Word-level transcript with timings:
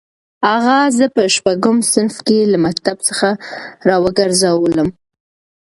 اغا 0.55 0.79
زه 0.97 1.05
په 1.15 1.21
شپږم 1.35 1.77
صنف 1.91 2.15
کې 2.27 2.39
له 2.51 2.57
مکتب 2.65 2.97
څخه 3.07 3.29
راوګرځولم. 3.87 4.89